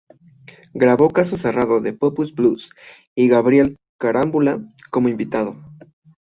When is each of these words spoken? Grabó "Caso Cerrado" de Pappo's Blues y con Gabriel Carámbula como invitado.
Grabó 0.73 1.11
"Caso 1.11 1.37
Cerrado" 1.37 1.79
de 1.79 1.93
Pappo's 1.93 2.33
Blues 2.33 2.67
y 3.13 3.27
con 3.29 3.37
Gabriel 3.37 3.77
Carámbula 3.99 4.59
como 4.89 5.09
invitado. 5.09 5.55